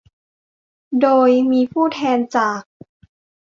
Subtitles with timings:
[1.01, 2.61] โดยมีผู้แทนจาก